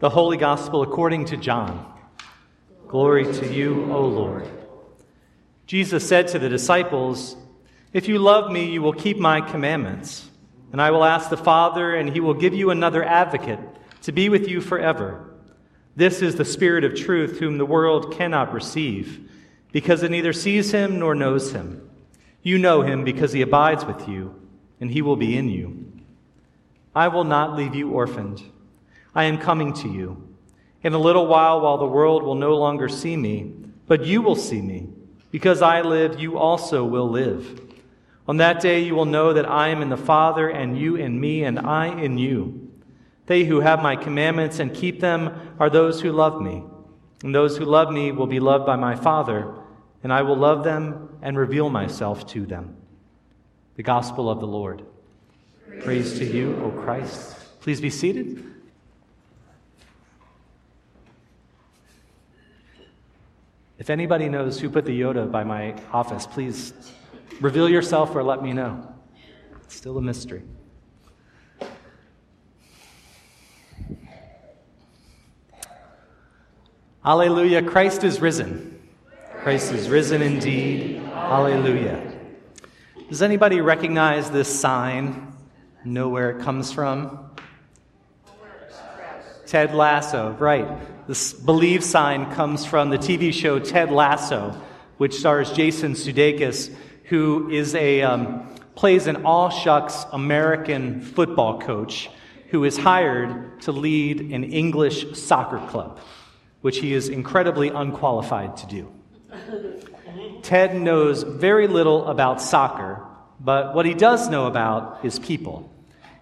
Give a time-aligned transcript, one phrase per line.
[0.00, 1.84] The Holy Gospel according to John.
[2.86, 4.48] Glory to you, O Lord.
[5.66, 7.34] Jesus said to the disciples,
[7.92, 10.30] If you love me, you will keep my commandments.
[10.70, 13.58] And I will ask the Father, and he will give you another advocate
[14.02, 15.34] to be with you forever.
[15.96, 19.28] This is the Spirit of truth, whom the world cannot receive,
[19.72, 21.90] because it neither sees him nor knows him.
[22.44, 24.40] You know him because he abides with you,
[24.80, 25.92] and he will be in you.
[26.94, 28.44] I will not leave you orphaned.
[29.14, 30.28] I am coming to you.
[30.82, 33.52] In a little while, while the world will no longer see me,
[33.86, 34.88] but you will see me.
[35.30, 37.60] Because I live, you also will live.
[38.26, 41.18] On that day, you will know that I am in the Father, and you in
[41.18, 42.70] me, and I in you.
[43.26, 46.62] They who have my commandments and keep them are those who love me.
[47.22, 49.54] And those who love me will be loved by my Father,
[50.02, 52.76] and I will love them and reveal myself to them.
[53.76, 54.84] The Gospel of the Lord.
[55.66, 57.34] Praise, Praise to you, O Christ.
[57.60, 58.44] Please be seated.
[63.78, 66.72] If anybody knows who put the Yoda by my office, please
[67.40, 68.92] reveal yourself or let me know.
[69.62, 70.42] It's still a mystery.
[77.04, 78.80] Alleluia, Christ is risen.
[79.42, 81.00] Christ is risen indeed.
[81.12, 82.14] Alleluia.
[83.08, 85.32] Does anybody recognize this sign?
[85.84, 87.27] Know where it comes from?
[89.48, 90.68] Ted Lasso, right.
[91.06, 94.54] This believe sign comes from the TV show Ted Lasso,
[94.98, 96.70] which stars Jason Sudeikis,
[97.04, 102.10] who is a um, plays an all shucks American football coach
[102.50, 105.98] who is hired to lead an English soccer club,
[106.60, 108.92] which he is incredibly unqualified to do.
[110.42, 113.02] Ted knows very little about soccer,
[113.40, 115.72] but what he does know about is people.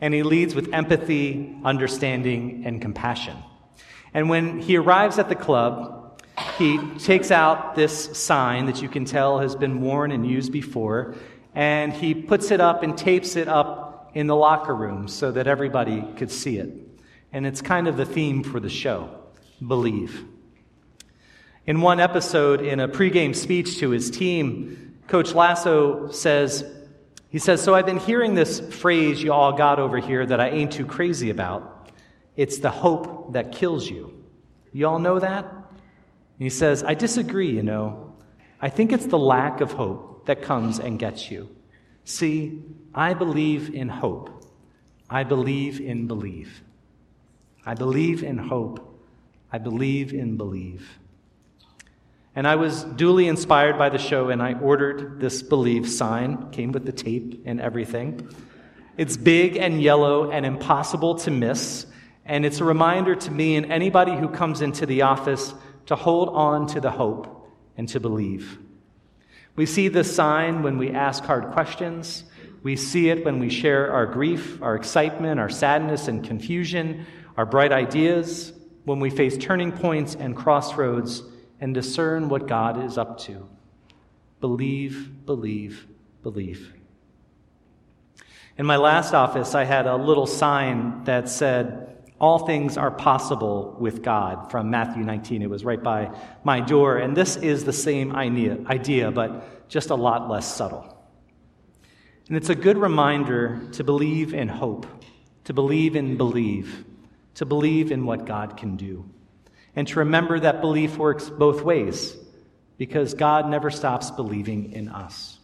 [0.00, 3.36] And he leads with empathy, understanding, and compassion.
[4.14, 6.22] And when he arrives at the club,
[6.56, 11.14] he takes out this sign that you can tell has been worn and used before,
[11.54, 15.46] and he puts it up and tapes it up in the locker room so that
[15.46, 16.70] everybody could see it.
[17.32, 19.10] And it's kind of the theme for the show
[19.66, 20.24] believe.
[21.66, 26.64] In one episode, in a pregame speech to his team, Coach Lasso says,
[27.28, 30.48] he says, So I've been hearing this phrase you all got over here that I
[30.48, 31.90] ain't too crazy about.
[32.36, 34.24] It's the hope that kills you.
[34.72, 35.44] You all know that?
[35.44, 38.14] And he says, I disagree, you know.
[38.60, 41.48] I think it's the lack of hope that comes and gets you.
[42.04, 42.62] See,
[42.94, 44.44] I believe in hope.
[45.10, 46.62] I believe in believe.
[47.64, 49.02] I believe in hope.
[49.52, 50.98] I believe in believe.
[52.38, 56.70] And I was duly inspired by the show, and I ordered this believe sign, came
[56.70, 58.32] with the tape and everything.
[58.96, 61.86] It's big and yellow and impossible to miss.
[62.24, 65.52] And it's a reminder to me and anybody who comes into the office
[65.86, 68.60] to hold on to the hope and to believe.
[69.56, 72.22] We see this sign when we ask hard questions.
[72.62, 77.04] We see it when we share our grief, our excitement, our sadness and confusion,
[77.36, 78.52] our bright ideas,
[78.84, 81.24] when we face turning points and crossroads
[81.60, 83.48] and discern what God is up to.
[84.40, 85.86] Believe, believe,
[86.22, 86.74] believe.
[88.56, 91.88] In my last office, I had a little sign that said,
[92.20, 95.42] all things are possible with God from Matthew 19.
[95.42, 96.10] It was right by
[96.42, 96.98] my door.
[96.98, 100.96] And this is the same idea, idea, but just a lot less subtle.
[102.26, 104.86] And it's a good reminder to believe in hope,
[105.44, 106.84] to believe in believe,
[107.36, 109.08] to believe in what God can do,
[109.78, 112.16] and to remember that belief works both ways
[112.78, 115.38] because God never stops believing in us.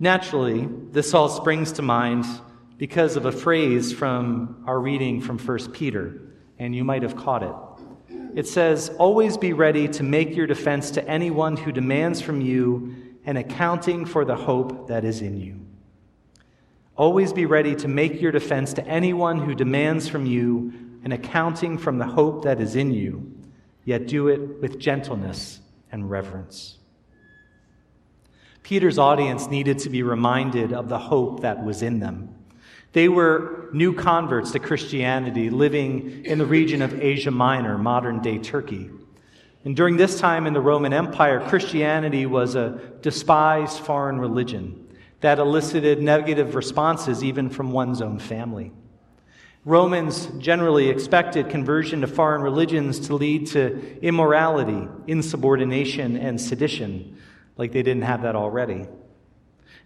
[0.00, 2.24] Naturally, this all springs to mind
[2.76, 6.20] because of a phrase from our reading from 1 Peter,
[6.58, 7.54] and you might have caught it.
[8.34, 12.96] It says, Always be ready to make your defense to anyone who demands from you
[13.26, 15.60] an accounting for the hope that is in you.
[16.96, 21.78] Always be ready to make your defense to anyone who demands from you an accounting
[21.78, 23.32] from the hope that is in you,
[23.84, 25.60] yet do it with gentleness
[25.90, 26.78] and reverence.
[28.62, 32.34] Peter's audience needed to be reminded of the hope that was in them.
[32.92, 38.38] They were new converts to Christianity living in the region of Asia Minor, modern day
[38.38, 38.90] Turkey.
[39.64, 44.88] And during this time in the Roman Empire, Christianity was a despised foreign religion
[45.20, 48.72] that elicited negative responses even from one's own family.
[49.64, 57.18] Romans generally expected conversion to foreign religions to lead to immorality, insubordination, and sedition,
[57.58, 58.86] like they didn't have that already.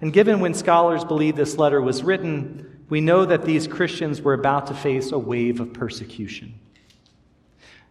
[0.01, 4.35] And given when scholars believe this letter was written, we know that these Christians were
[4.35, 6.55] about to face a wave of persecution.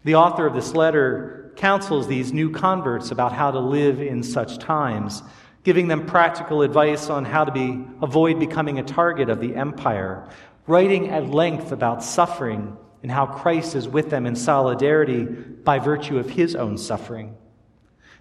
[0.06, 4.58] The author of this letter counsels these new converts about how to live in such
[4.58, 5.22] times,
[5.64, 10.30] giving them practical advice on how to be, avoid becoming a target of the empire,
[10.68, 16.18] writing at length about suffering and how Christ is with them in solidarity by virtue
[16.18, 17.36] of his own suffering.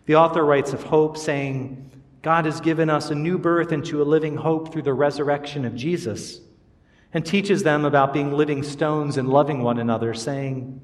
[0.06, 1.91] The author writes of hope, saying,
[2.23, 5.77] God has given us a new birth into a living hope through the resurrection of
[5.77, 6.41] Jesus,
[7.12, 10.81] and teaches them about being living stones and loving one another, saying,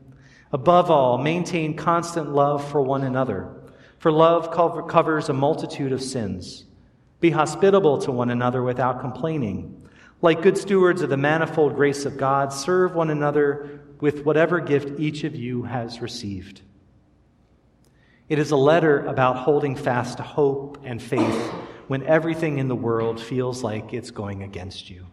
[0.52, 3.50] Above all, maintain constant love for one another,
[3.98, 4.50] for love
[4.88, 6.64] covers a multitude of sins.
[7.20, 9.87] Be hospitable to one another without complaining.
[10.20, 14.98] Like good stewards of the manifold grace of God, serve one another with whatever gift
[14.98, 16.62] each of you has received.
[18.28, 21.52] It is a letter about holding fast to hope and faith
[21.86, 25.06] when everything in the world feels like it's going against you.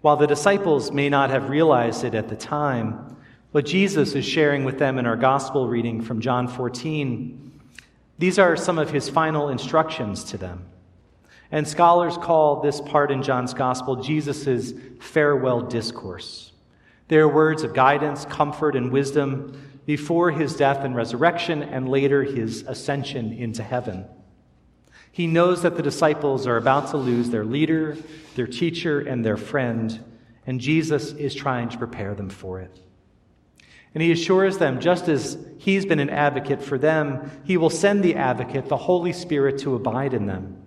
[0.00, 3.16] While the disciples may not have realized it at the time,
[3.52, 7.60] what Jesus is sharing with them in our gospel reading from John 14,
[8.18, 10.64] these are some of his final instructions to them.
[11.52, 16.52] And scholars call this part in John's gospel Jesus' farewell discourse.
[17.08, 22.22] They are words of guidance, comfort, and wisdom before his death and resurrection, and later
[22.22, 24.04] his ascension into heaven.
[25.10, 27.96] He knows that the disciples are about to lose their leader,
[28.36, 30.04] their teacher, and their friend,
[30.46, 32.80] and Jesus is trying to prepare them for it.
[33.92, 38.04] And he assures them, just as he's been an advocate for them, he will send
[38.04, 40.62] the advocate, the Holy Spirit, to abide in them.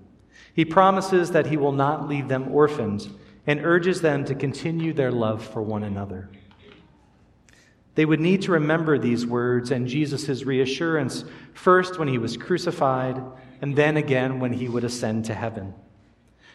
[0.53, 3.09] He promises that he will not leave them orphaned
[3.45, 6.29] and urges them to continue their love for one another.
[7.95, 13.21] They would need to remember these words and Jesus' reassurance, first when he was crucified,
[13.61, 15.73] and then again when he would ascend to heaven.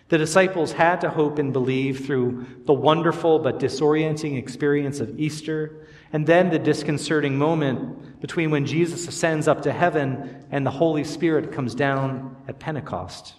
[0.09, 5.87] The disciples had to hope and believe through the wonderful but disorienting experience of Easter,
[6.13, 11.05] and then the disconcerting moment between when Jesus ascends up to heaven and the Holy
[11.05, 13.35] Spirit comes down at Pentecost.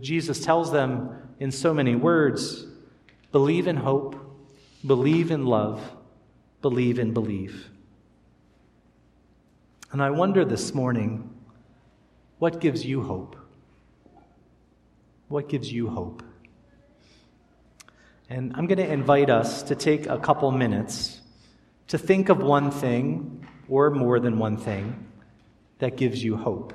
[0.00, 1.10] Jesus tells them
[1.40, 2.66] in so many words
[3.32, 4.16] believe in hope,
[4.86, 5.80] believe in love,
[6.62, 7.68] believe in believe.
[9.92, 11.30] And I wonder this morning
[12.38, 13.36] what gives you hope?
[15.28, 16.22] What gives you hope?
[18.28, 21.20] And I'm going to invite us to take a couple minutes
[21.88, 25.06] to think of one thing or more than one thing
[25.78, 26.72] that gives you hope.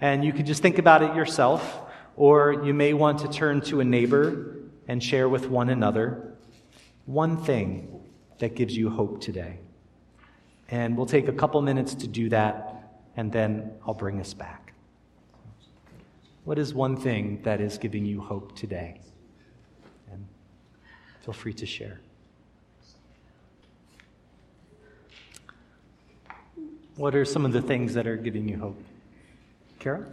[0.00, 1.80] And you can just think about it yourself,
[2.18, 4.56] or you may want to turn to a neighbor
[4.88, 6.34] and share with one another
[7.06, 8.02] one thing
[8.40, 9.60] that gives you hope today.
[10.68, 14.72] And we'll take a couple minutes to do that, and then I'll bring us back.
[16.42, 19.00] What is one thing that is giving you hope today?
[20.10, 20.26] And
[21.24, 22.00] feel free to share.
[26.96, 28.82] What are some of the things that are giving you hope?
[29.78, 30.04] Kara?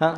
[0.00, 0.16] that's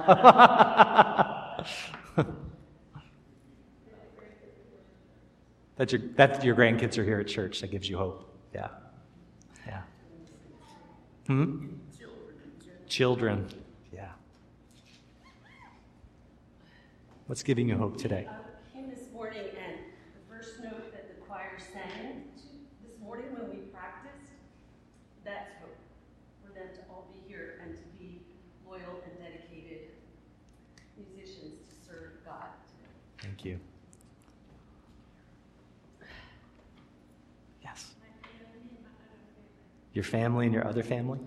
[5.93, 7.61] your, that your grandkids are here at church.
[7.63, 8.33] That gives you hope.
[8.55, 8.69] Yeah.
[9.67, 9.83] Yeah.
[11.27, 11.67] Hmm?
[12.87, 13.49] Children.
[13.93, 14.11] Yeah.
[17.27, 18.29] What's giving you hope today?
[18.73, 19.79] Came this morning and
[20.15, 22.23] the first note that the choir sang
[22.85, 24.31] this morning when we practiced,
[25.25, 25.77] that's hope
[26.45, 28.21] for them to all be here and to be
[28.67, 29.89] loyal and dedicated
[30.97, 32.49] musicians to serve God.
[33.43, 33.61] Thank you.
[37.65, 37.95] Yes.
[39.95, 41.19] Your family and your other family?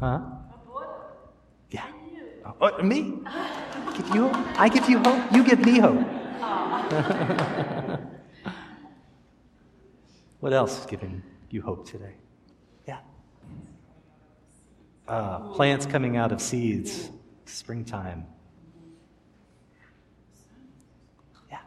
[0.00, 0.22] Huh?
[1.70, 1.86] Yeah.
[2.60, 3.20] Oh, me?
[3.26, 4.60] I give you hope.
[4.60, 5.32] I give you hope.
[5.32, 6.00] You give me hope.
[10.40, 12.14] what else is giving you hope today?
[12.88, 12.98] Yeah.
[15.06, 17.08] Uh, plants coming out of seeds.
[17.44, 18.26] Springtime.
[21.50, 21.58] Yeah.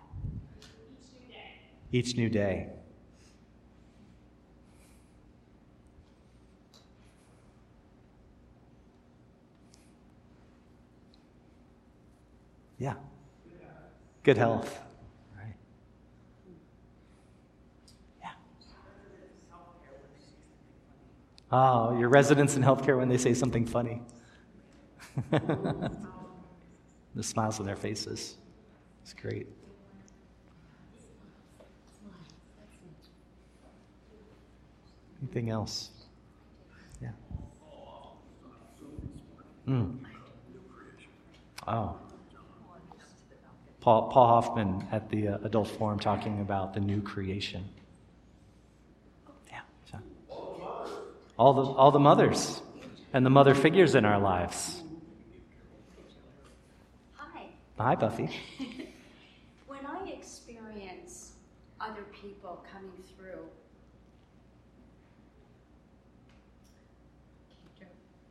[1.95, 2.67] Each new day.
[12.77, 12.95] Yeah.
[14.23, 14.77] Good health.
[18.19, 18.31] Yeah.
[21.49, 24.01] Oh, your residents in healthcare when they say something funny.
[25.31, 25.93] the
[27.21, 28.35] smiles on their faces.
[29.01, 29.47] It's great.
[35.35, 35.89] Anything else?
[37.01, 37.09] Yeah.
[39.67, 39.97] Mm.
[41.67, 41.97] Oh.
[43.81, 47.67] Paul, Paul Hoffman at the uh, Adult Forum talking about the new creation.
[49.51, 49.59] Yeah.
[49.91, 49.97] So.
[51.37, 52.61] All the, all the mothers
[53.11, 54.83] and the mother figures in our lives.
[57.15, 57.47] Hi.
[57.77, 58.29] Hi, Buffy.
[59.67, 61.33] when I experience
[61.81, 63.49] other people coming through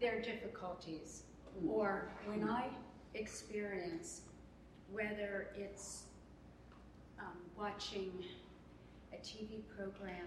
[0.05, 1.23] their difficulties,
[1.67, 2.67] or when I
[3.15, 4.21] experience
[4.93, 6.03] whether it's
[7.19, 8.13] um, watching
[9.15, 10.27] a TV program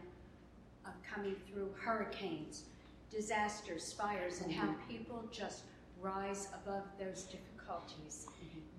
[0.84, 2.63] uh, coming through hurricanes,
[3.12, 5.62] disasters, fires, and how people just
[6.01, 8.25] rise above those difficulties.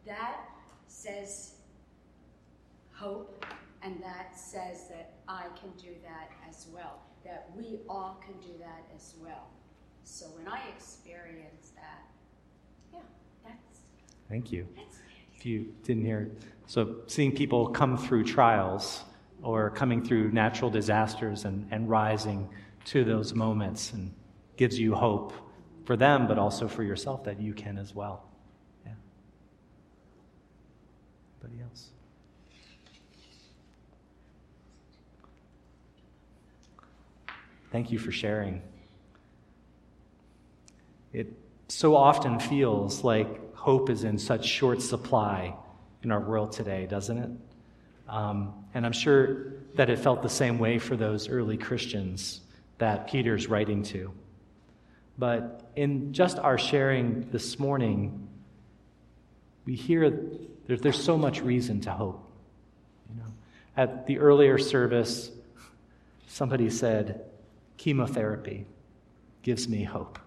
[0.04, 0.40] That
[0.88, 1.54] says
[2.92, 3.46] hope,
[3.82, 8.58] and that says that I can do that as well, that we all can do
[8.58, 9.46] that as well.
[10.10, 12.00] So when I experience that,
[12.94, 13.00] yeah,
[13.44, 13.78] that's
[14.28, 14.66] Thank you.
[14.74, 14.96] that's
[15.36, 16.42] If you didn't hear, it.
[16.66, 19.04] so seeing people come through trials
[19.42, 22.48] or coming through natural disasters and, and rising
[22.86, 24.12] to those moments and
[24.56, 25.34] gives you hope
[25.84, 28.24] for them, but also for yourself that you can as well.
[28.86, 28.92] Yeah.
[31.44, 31.90] Anybody else?
[37.70, 38.62] Thank you for sharing.
[41.12, 41.32] It
[41.68, 45.54] so often feels like hope is in such short supply
[46.02, 47.30] in our world today, doesn't it?
[48.08, 52.40] Um, and I'm sure that it felt the same way for those early Christians
[52.78, 54.12] that Peter's writing to.
[55.18, 58.28] But in just our sharing this morning,
[59.66, 60.10] we hear
[60.66, 62.24] there's, there's so much reason to hope.
[63.10, 63.28] You know,
[63.76, 65.30] at the earlier service,
[66.28, 67.24] somebody said,
[67.76, 68.66] chemotherapy
[69.42, 70.18] gives me hope.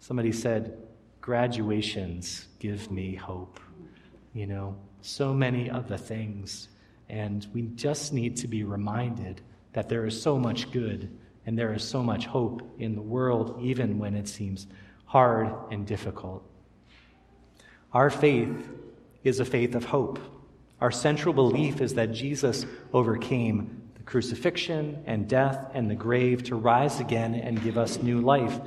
[0.00, 0.78] Somebody said,
[1.20, 3.60] graduations give me hope.
[4.32, 6.68] You know, so many of the things.
[7.08, 9.40] And we just need to be reminded
[9.72, 11.10] that there is so much good
[11.46, 14.66] and there is so much hope in the world, even when it seems
[15.06, 16.42] hard and difficult.
[17.92, 18.68] Our faith
[19.24, 20.18] is a faith of hope.
[20.80, 26.56] Our central belief is that Jesus overcame the crucifixion and death and the grave to
[26.56, 28.60] rise again and give us new life.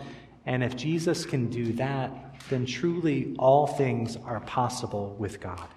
[0.46, 2.12] And if Jesus can do that,
[2.50, 5.68] then truly all things are possible with God.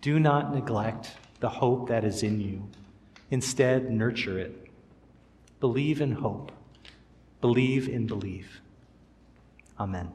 [0.00, 2.68] Do not neglect the hope that is in you.
[3.30, 4.68] Instead, nurture it.
[5.60, 6.52] Believe in hope.
[7.40, 8.60] Believe in belief.
[9.78, 10.10] Amen.